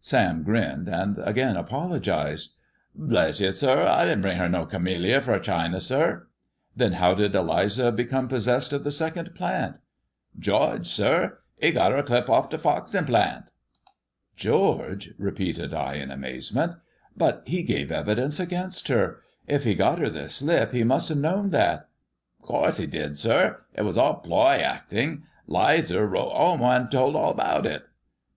[0.00, 2.54] Sam grinned, and again apologized."
[2.96, 6.26] Bless y', sir, I didn't bring no camelliar fro' Chiner, Sir.
[6.74, 9.78] "Then how did Eliza become possessed of the second plant
[10.36, 13.44] ]""George, sir; 'e got 'cr a slip off t' Foxton plant."
[14.36, 16.78] 332 THE RAINBOW CAMELLIA George 1'' repeated I in amazement;^*
[17.16, 19.20] but he gave evidence against her.
[19.46, 21.88] If he got her the slip he must have known that
[22.42, 23.60] ""'Course 'e did, sir.
[23.74, 27.84] It was all ploy actin\ 'Lizer wrote 'ome an' told all about it."